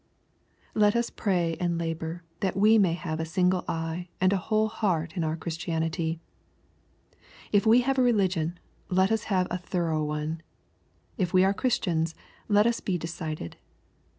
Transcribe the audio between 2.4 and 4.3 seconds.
we may have a single eye